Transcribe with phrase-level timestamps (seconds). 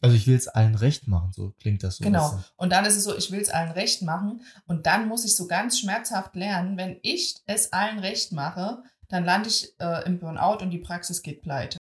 [0.00, 2.04] Also ich will es allen recht machen, so klingt das so.
[2.04, 2.42] Genau.
[2.56, 4.42] Und dann ist es so, ich will es allen recht machen.
[4.66, 9.24] Und dann muss ich so ganz schmerzhaft lernen, wenn ich es allen recht mache, dann
[9.24, 11.79] lande ich äh, im Burnout und die Praxis geht pleite.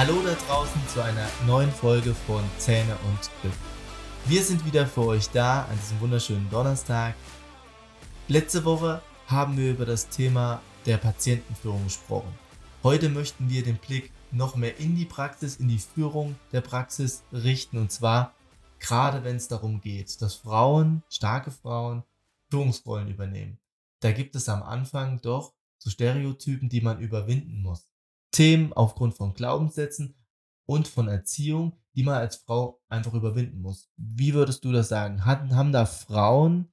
[0.00, 3.52] Hallo da draußen zu einer neuen Folge von Zähne und Glück.
[4.24, 7.14] Wir sind wieder für euch da an diesem wunderschönen Donnerstag.
[8.26, 12.32] Letzte Woche haben wir über das Thema der Patientenführung gesprochen.
[12.82, 17.22] Heute möchten wir den Blick noch mehr in die Praxis, in die Führung der Praxis
[17.30, 18.32] richten und zwar
[18.78, 22.04] gerade wenn es darum geht, dass Frauen, starke Frauen,
[22.48, 23.58] Führungsrollen übernehmen.
[24.00, 27.89] Da gibt es am Anfang doch so Stereotypen, die man überwinden muss.
[28.32, 30.16] Themen aufgrund von Glaubenssätzen
[30.66, 33.90] und von Erziehung, die man als Frau einfach überwinden muss.
[33.96, 35.24] Wie würdest du das sagen?
[35.24, 36.72] Hatten, haben da Frauen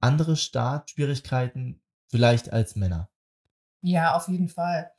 [0.00, 3.10] andere Startschwierigkeiten vielleicht als Männer?
[3.82, 4.90] Ja, auf jeden Fall.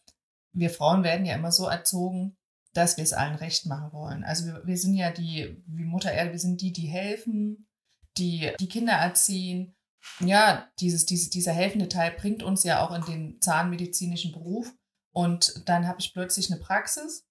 [0.54, 2.38] Wir Frauen werden ja immer so erzogen,
[2.74, 4.24] dass wir es allen recht machen wollen.
[4.24, 7.68] Also wir, wir sind ja die, wie Mutter Erde, wir sind die, die helfen,
[8.18, 9.76] die die Kinder erziehen.
[10.20, 14.74] Ja, dieses, dieses, dieser helfende Teil bringt uns ja auch in den zahnmedizinischen Beruf.
[15.12, 17.26] Und dann habe ich plötzlich eine Praxis.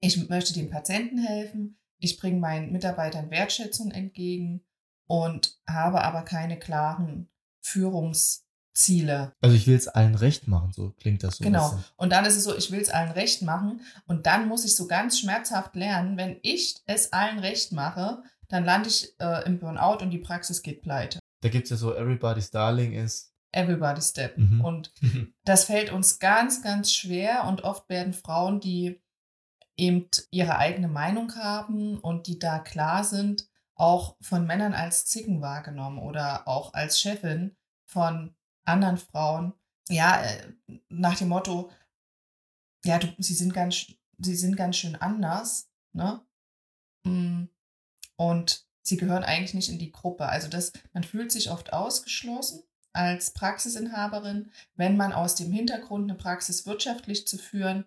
[0.00, 1.78] Ich möchte den Patienten helfen.
[1.98, 4.64] Ich bringe meinen Mitarbeitern Wertschätzung entgegen
[5.06, 7.28] und habe aber keine klaren
[7.60, 9.32] Führungsziele.
[9.40, 11.70] Also ich will es allen recht machen, so klingt das so Genau.
[11.70, 11.84] bisschen.
[11.96, 13.80] Und dann ist es so, ich will es allen recht machen.
[14.06, 18.64] Und dann muss ich so ganz schmerzhaft lernen, wenn ich es allen recht mache, dann
[18.64, 21.18] lande ich äh, im Burnout und die Praxis geht pleite.
[21.42, 23.32] Da gibt es ja so Everybody's Darling ist.
[23.52, 24.36] Everybody step.
[24.36, 24.60] Mhm.
[24.60, 24.92] Und
[25.44, 27.44] das fällt uns ganz, ganz schwer.
[27.44, 29.00] Und oft werden Frauen, die
[29.76, 35.40] eben ihre eigene Meinung haben und die da klar sind, auch von Männern als Zicken
[35.40, 39.54] wahrgenommen oder auch als Chefin von anderen Frauen.
[39.88, 40.52] Ja, äh,
[40.88, 41.70] nach dem Motto,
[42.84, 43.86] ja, du, sie sind ganz,
[44.18, 46.20] sie sind ganz schön anders, ne?
[47.04, 47.44] Mm,
[48.16, 50.26] Und sie gehören eigentlich nicht in die Gruppe.
[50.26, 56.18] Also das, man fühlt sich oft ausgeschlossen als Praxisinhaberin, wenn man aus dem Hintergrund eine
[56.18, 57.84] Praxis wirtschaftlich zu führen,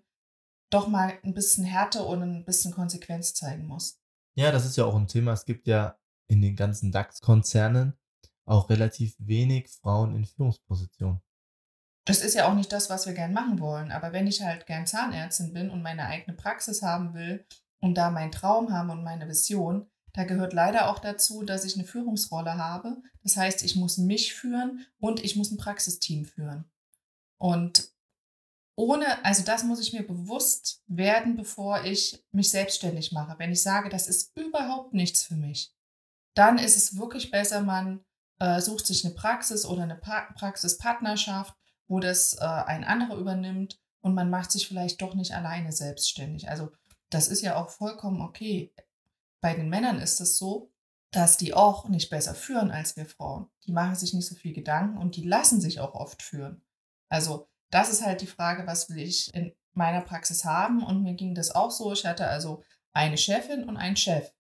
[0.69, 3.99] doch mal ein bisschen Härte und ein bisschen Konsequenz zeigen muss.
[4.35, 5.33] Ja, das ist ja auch ein Thema.
[5.33, 5.97] Es gibt ja
[6.27, 7.97] in den ganzen DAX-Konzernen
[8.45, 11.21] auch relativ wenig Frauen in Führungspositionen.
[12.05, 13.91] Das ist ja auch nicht das, was wir gern machen wollen.
[13.91, 17.45] Aber wenn ich halt gern Zahnärztin bin und meine eigene Praxis haben will
[17.79, 21.75] und da meinen Traum haben und meine Vision, da gehört leider auch dazu, dass ich
[21.75, 22.97] eine Führungsrolle habe.
[23.23, 26.65] Das heißt, ich muss mich führen und ich muss ein Praxisteam führen.
[27.37, 27.89] Und
[28.75, 33.37] ohne, also das muss ich mir bewusst werden, bevor ich mich selbstständig mache.
[33.37, 35.73] Wenn ich sage, das ist überhaupt nichts für mich,
[36.33, 38.03] dann ist es wirklich besser, man
[38.39, 41.55] äh, sucht sich eine Praxis oder eine pa Praxispartnerschaft,
[41.87, 46.49] wo das äh, ein anderer übernimmt und man macht sich vielleicht doch nicht alleine selbstständig.
[46.49, 46.71] Also
[47.09, 48.73] das ist ja auch vollkommen okay.
[49.41, 50.71] Bei den Männern ist es so,
[51.11, 53.49] dass die auch nicht besser führen als wir Frauen.
[53.65, 56.63] Die machen sich nicht so viel Gedanken und die lassen sich auch oft führen.
[57.09, 60.83] Also das ist halt die Frage, was will ich in meiner Praxis haben?
[60.83, 61.91] Und mir ging das auch so.
[61.91, 62.63] Ich hatte also
[62.93, 64.31] eine Chefin und einen Chef.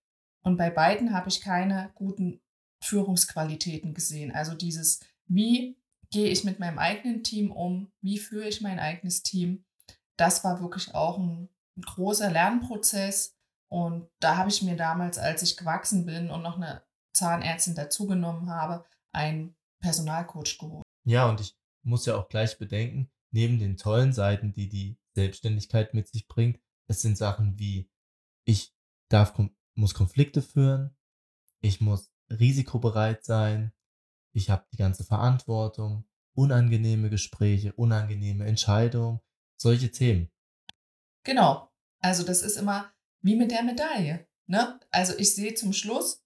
[0.43, 2.41] Und bei beiden habe ich keine guten
[2.83, 4.31] Führungsqualitäten gesehen.
[4.31, 5.77] Also dieses, wie
[6.09, 7.91] gehe ich mit meinem eigenen Team um?
[8.01, 9.65] Wie führe ich mein eigenes Team?
[10.17, 11.49] Das war wirklich auch ein,
[11.81, 13.37] großer Lernprozess.
[13.71, 16.83] Und da habe ich mir damals, als ich gewachsen bin und noch eine
[17.13, 20.83] Zahnärztin dazugenommen habe, einen Personalcoach geholt.
[21.05, 25.93] Ja, und ich muss ja auch gleich bedenken, neben den tollen Seiten, die die Selbstständigkeit
[25.93, 27.89] mit sich bringt, es sind Sachen wie,
[28.45, 28.75] ich
[29.09, 29.33] darf,
[29.75, 30.95] muss Konflikte führen,
[31.61, 33.71] ich muss risikobereit sein,
[34.33, 39.21] ich habe die ganze Verantwortung, unangenehme Gespräche, unangenehme Entscheidungen,
[39.57, 40.29] solche Themen.
[41.23, 41.71] Genau.
[41.99, 44.27] Also das ist immer wie mit der Medaille.
[44.47, 44.79] Ne?
[44.91, 46.23] Also ich sehe zum Schluss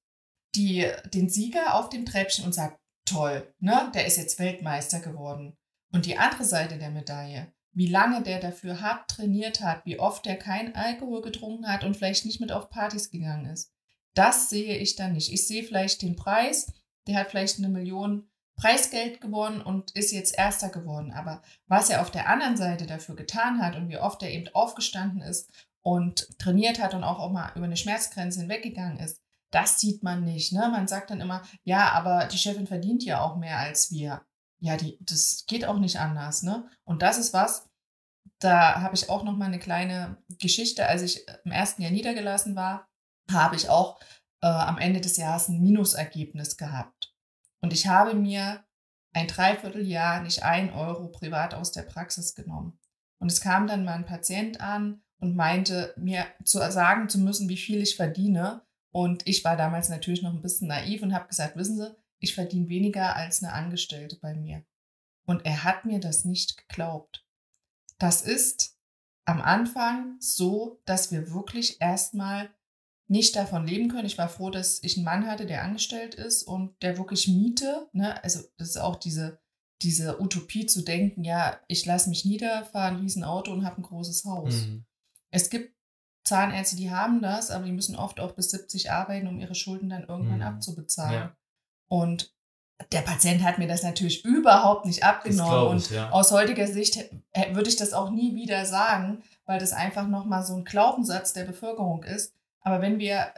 [0.55, 3.91] die, den Sieger auf dem Treppchen und sage, toll, ne?
[3.93, 5.57] der ist jetzt Weltmeister geworden.
[5.91, 10.25] Und die andere Seite der Medaille, wie lange der dafür hart trainiert hat, wie oft
[10.25, 13.71] der kein Alkohol getrunken hat und vielleicht nicht mit auf Partys gegangen ist,
[14.13, 15.31] das sehe ich dann nicht.
[15.31, 16.71] Ich sehe vielleicht den Preis,
[17.07, 21.11] der hat vielleicht eine Million Preisgeld gewonnen und ist jetzt Erster geworden.
[21.11, 24.47] Aber was er auf der anderen Seite dafür getan hat und wie oft er eben
[24.53, 25.51] aufgestanden ist
[25.85, 29.21] und trainiert hat und auch, auch mal über eine Schmerzgrenze hinweggegangen ist,
[29.51, 30.51] das sieht man nicht.
[30.51, 30.67] Ne?
[30.71, 34.23] Man sagt dann immer, ja, aber die Chefin verdient ja auch mehr als wir.
[34.59, 36.41] Ja, die, das geht auch nicht anders.
[36.41, 36.67] Ne?
[36.85, 37.69] Und das ist was,
[38.39, 42.55] da habe ich auch noch mal eine kleine Geschichte, als ich im ersten Jahr niedergelassen
[42.55, 42.89] war.
[43.31, 43.99] habe ich auch
[44.41, 47.13] äh, am Ende des Jahres ein Minusergebnis gehabt.
[47.61, 48.65] Und ich habe mir
[49.13, 52.79] ein Dreivierteljahr nicht ein Euro privat aus der Praxis genommen.
[53.19, 57.49] Und es kam dann mal ein Patient an und meinte, mir zu sagen zu müssen,
[57.49, 58.61] wie viel ich verdiene.
[58.91, 62.33] Und ich war damals natürlich noch ein bisschen naiv und habe gesagt, wissen Sie, ich
[62.33, 64.63] verdiene weniger als eine Angestellte bei mir.
[65.25, 67.25] Und er hat mir das nicht geglaubt.
[67.97, 68.77] Das ist
[69.25, 72.49] am Anfang so, dass wir wirklich erstmal
[73.07, 74.05] nicht davon leben können.
[74.05, 77.89] Ich war froh, dass ich einen Mann hatte, der angestellt ist und der wirklich Miete,
[77.93, 79.39] ne, also das ist auch diese,
[79.81, 83.83] diese Utopie zu denken, ja, ich lasse mich nieder, fahre ein Riesenauto und habe ein
[83.83, 84.67] großes Haus.
[84.67, 84.85] Mhm.
[85.35, 85.75] Es gibt
[86.23, 89.89] Zahnärzte, die haben das, aber die müssen oft auch bis 70 arbeiten, um ihre Schulden
[89.89, 90.43] dann irgendwann mhm.
[90.43, 91.13] abzubezahlen.
[91.13, 91.37] Ja.
[91.87, 92.33] Und
[92.91, 95.77] der Patient hat mir das natürlich überhaupt nicht abgenommen.
[95.77, 96.09] Ich, und ja.
[96.09, 96.97] aus heutiger Sicht
[97.51, 101.43] würde ich das auch nie wieder sagen, weil das einfach nochmal so ein Glaubenssatz der
[101.43, 102.33] Bevölkerung ist.
[102.61, 103.33] Aber wenn wir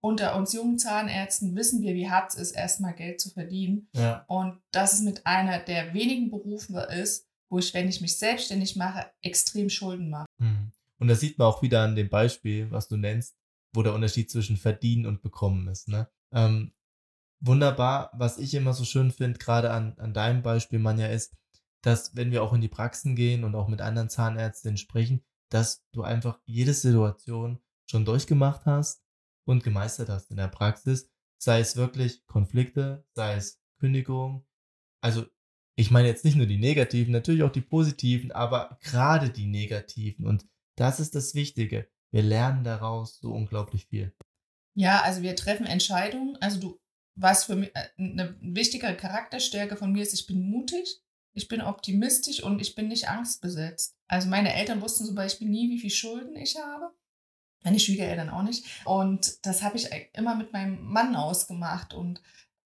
[0.00, 3.88] unter uns jungen Zahnärzten wissen wir, wie hart es ist, erstmal Geld zu verdienen.
[3.94, 4.24] Ja.
[4.28, 8.76] Und das ist mit einer der wenigen Berufe ist, wo ich, wenn ich mich selbstständig
[8.76, 10.26] mache, extrem Schulden mache.
[10.38, 10.72] Mhm.
[10.98, 13.36] Und das sieht man auch wieder an dem Beispiel, was du nennst,
[13.74, 15.88] wo der Unterschied zwischen verdienen und bekommen ist.
[15.88, 16.08] Ne?
[16.32, 16.72] Ähm,
[17.40, 21.36] wunderbar, was ich immer so schön finde, gerade an, an deinem Beispiel, Manja, ist,
[21.82, 25.84] dass wenn wir auch in die Praxen gehen und auch mit anderen Zahnärztinnen sprechen, dass
[25.92, 29.04] du einfach jede Situation schon durchgemacht hast
[29.44, 34.46] und gemeistert hast in der Praxis, sei es wirklich Konflikte, sei es Kündigung.
[35.02, 35.26] Also
[35.76, 40.26] ich meine jetzt nicht nur die negativen, natürlich auch die positiven, aber gerade die negativen.
[40.26, 40.46] Und
[40.76, 41.88] das ist das Wichtige.
[42.10, 44.14] Wir lernen daraus so unglaublich viel.
[44.74, 46.36] Ja, also wir treffen Entscheidungen.
[46.40, 46.80] Also du,
[47.16, 51.00] was für mich äh, eine wichtige Charakterstärke von mir ist, ich bin mutig,
[51.32, 53.96] ich bin optimistisch und ich bin nicht angstbesetzt.
[54.06, 56.92] Also meine Eltern wussten zum Beispiel nie, wie viel Schulden ich habe.
[57.64, 58.64] Meine Schwiegereltern auch nicht.
[58.84, 61.94] Und das habe ich immer mit meinem Mann ausgemacht.
[61.94, 62.20] Und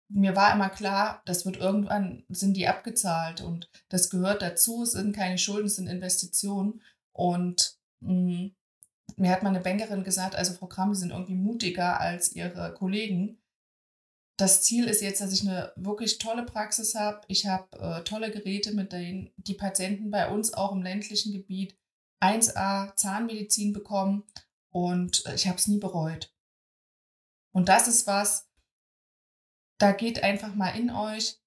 [0.08, 3.40] mir war immer klar, das wird irgendwann, sind die abgezahlt.
[3.40, 4.82] Und das gehört dazu.
[4.82, 6.82] Es sind keine Schulden, es sind Investitionen.
[7.12, 8.56] Und mh, mm,
[9.16, 13.38] mir hat meine Bankerin gesagt, also Sie sind irgendwie mutiger als Ihre Kollegen.
[14.36, 17.20] Das Ziel ist jetzt, dass ich eine wirklich tolle Praxis habe.
[17.28, 21.78] Ich habe äh, tolle Geräte, mit denen die Patienten bei uns auch im ländlichen Gebiet
[22.20, 24.24] 1A Zahnmedizin bekommen
[24.70, 26.34] und ich habe es nie bereut.
[27.52, 28.48] Und das ist was,
[29.78, 31.40] da geht einfach mal in euch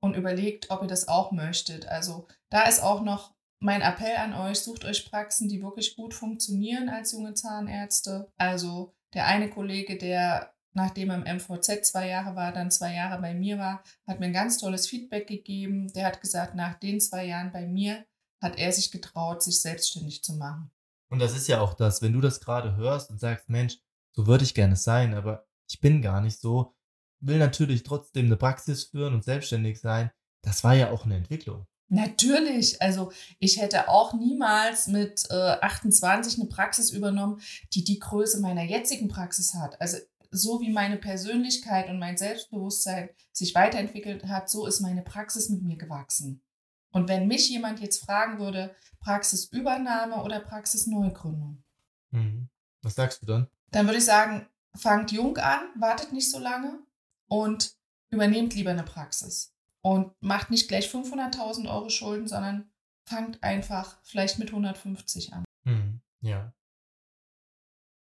[0.00, 1.86] und überlegt, ob ihr das auch möchtet.
[1.86, 3.33] Also da ist auch noch
[3.64, 8.30] mein Appell an euch, sucht euch Praxen, die wirklich gut funktionieren als junge Zahnärzte.
[8.36, 13.20] Also der eine Kollege, der nachdem er im MVZ zwei Jahre war, dann zwei Jahre
[13.22, 15.90] bei mir war, hat mir ein ganz tolles Feedback gegeben.
[15.94, 18.04] Der hat gesagt, nach den zwei Jahren bei mir
[18.42, 20.70] hat er sich getraut, sich selbstständig zu machen.
[21.08, 23.78] Und das ist ja auch das, wenn du das gerade hörst und sagst, Mensch,
[24.12, 26.74] so würde ich gerne sein, aber ich bin gar nicht so,
[27.20, 30.10] will natürlich trotzdem eine Praxis führen und selbstständig sein.
[30.42, 31.66] Das war ja auch eine Entwicklung.
[31.94, 32.80] Natürlich.
[32.82, 37.40] Also ich hätte auch niemals mit äh, 28 eine Praxis übernommen,
[37.72, 39.80] die die Größe meiner jetzigen Praxis hat.
[39.80, 39.98] Also
[40.30, 45.62] so wie meine Persönlichkeit und mein Selbstbewusstsein sich weiterentwickelt hat, so ist meine Praxis mit
[45.62, 46.42] mir gewachsen.
[46.90, 51.62] Und wenn mich jemand jetzt fragen würde, Praxisübernahme oder Praxisneugründung?
[52.10, 52.48] Mhm.
[52.82, 53.48] Was sagst du dann?
[53.70, 56.80] Dann würde ich sagen, fangt jung an, wartet nicht so lange
[57.28, 57.76] und
[58.10, 59.53] übernehmt lieber eine Praxis.
[59.84, 62.70] Und macht nicht gleich 500.000 Euro Schulden, sondern
[63.06, 65.44] fangt einfach vielleicht mit 150 an.
[65.64, 66.00] Mhm.
[66.20, 66.54] Ja.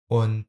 [0.08, 0.46] Und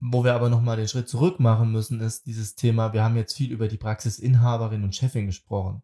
[0.00, 3.36] wo wir aber nochmal den Schritt zurück machen müssen, ist dieses Thema, wir haben jetzt
[3.36, 5.82] viel über die Praxisinhaberin und Chefin gesprochen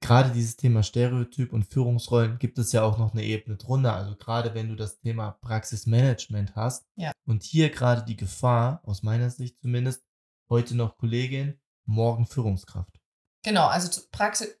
[0.00, 3.94] gerade dieses Thema Stereotyp und Führungsrollen gibt es ja auch noch eine Ebene drunter.
[3.94, 7.12] Also gerade wenn du das Thema Praxismanagement hast ja.
[7.26, 10.04] und hier gerade die Gefahr, aus meiner Sicht zumindest,
[10.48, 12.97] heute noch Kollegin, morgen Führungskraft.
[13.42, 14.58] Genau, also Praxis,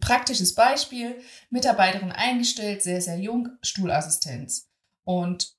[0.00, 1.20] praktisches Beispiel,
[1.50, 4.68] Mitarbeiterin eingestellt, sehr, sehr jung, Stuhlassistenz.
[5.04, 5.54] Und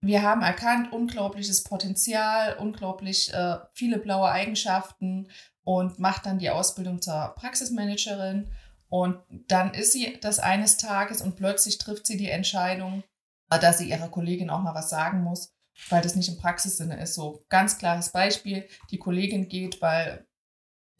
[0.00, 5.28] wir haben erkannt, unglaubliches Potenzial, unglaublich äh, viele blaue Eigenschaften
[5.64, 8.50] und macht dann die Ausbildung zur Praxismanagerin.
[8.88, 13.04] Und dann ist sie das eines Tages und plötzlich trifft sie die Entscheidung,
[13.48, 15.54] dass sie ihrer Kollegin auch mal was sagen muss,
[15.88, 17.14] weil das nicht im Praxissinne ist.
[17.14, 18.68] So ganz klares Beispiel.
[18.90, 20.26] Die Kollegin geht, weil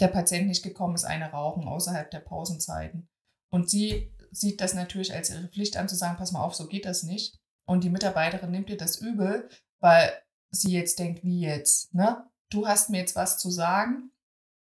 [0.01, 3.09] der Patient nicht gekommen ist, eine rauchen außerhalb der Pausenzeiten.
[3.51, 6.67] Und sie sieht das natürlich als ihre Pflicht an, zu sagen, pass mal auf, so
[6.67, 7.39] geht das nicht.
[7.67, 9.49] Und die Mitarbeiterin nimmt ihr das übel,
[9.81, 10.11] weil
[10.51, 12.29] sie jetzt denkt, wie jetzt, ne?
[12.51, 14.11] Du hast mir jetzt was zu sagen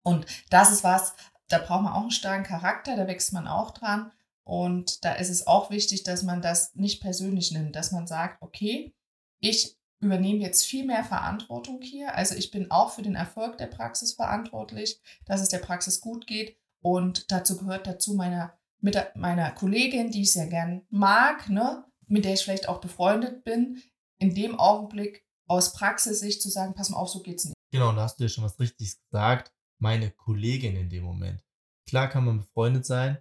[0.04, 1.16] und das ist was,
[1.48, 4.12] da braucht man auch einen starken Charakter, da wächst man auch dran.
[4.44, 8.42] Und da ist es auch wichtig, dass man das nicht persönlich nimmt, dass man sagt,
[8.42, 8.94] okay,
[9.40, 12.15] ich übernehme jetzt viel mehr Verantwortung hier.
[12.15, 16.27] Also ich bin auch für den Erfolg der Praxis verantwortlich, dass es der Praxis gut
[16.27, 16.58] geht.
[16.81, 22.25] Und dazu gehört dazu meiner, mit meiner Kollegin, die ich sehr gern mag, ne, mit
[22.25, 23.81] der ich vielleicht auch befreundet bin,
[24.17, 27.55] in dem Augenblick aus Praxissicht zu sagen, pass mal auf, so geht's nicht.
[27.72, 29.53] Genau, da hast du ja schon was Richtiges gesagt.
[29.79, 31.43] Meine Kollegin in dem Moment.
[31.88, 33.17] Klar kann man befreundet sein,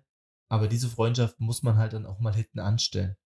[0.48, 3.16] aber diese Freundschaft muss man halt dann auch mal hinten anstellen.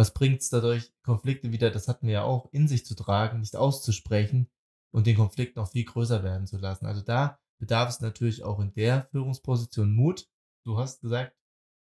[0.00, 3.40] Was bringt es dadurch, Konflikte wieder, das hatten wir ja auch, in sich zu tragen,
[3.40, 4.50] nicht auszusprechen
[4.94, 6.86] und den Konflikt noch viel größer werden zu lassen.
[6.86, 10.26] Also da bedarf es natürlich auch in der Führungsposition Mut.
[10.64, 11.36] Du hast gesagt,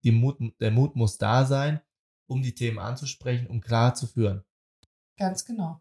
[0.03, 1.79] Mut, der Mut muss da sein,
[2.25, 4.43] um die Themen anzusprechen, um klar zu führen.
[5.15, 5.79] Ganz genau.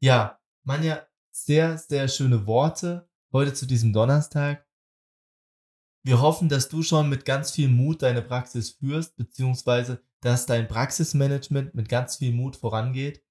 [0.00, 4.66] Ja, Manja, sehr, sehr schöne Worte heute zu diesem Donnerstag.
[6.02, 10.68] Wir hoffen, dass du schon mit ganz viel Mut deine Praxis führst, beziehungsweise dass dein
[10.68, 13.22] Praxismanagement mit ganz viel Mut vorangeht.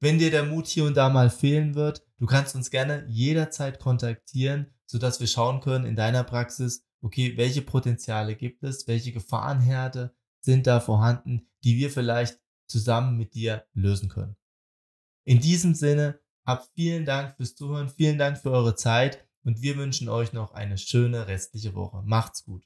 [0.00, 3.80] Wenn dir der Mut hier und da mal fehlen wird, du kannst uns gerne jederzeit
[3.80, 10.14] kontaktieren, sodass wir schauen können in deiner Praxis, okay, welche Potenziale gibt es, welche Gefahrenherde
[10.40, 14.36] sind da vorhanden, die wir vielleicht zusammen mit dir lösen können.
[15.24, 19.76] In diesem Sinne, habt vielen Dank fürs Zuhören, vielen Dank für eure Zeit und wir
[19.76, 22.02] wünschen euch noch eine schöne restliche Woche.
[22.04, 22.64] Macht's gut.